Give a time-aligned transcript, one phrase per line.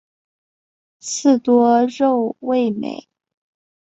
[0.99, 3.07] 刺多肉味美。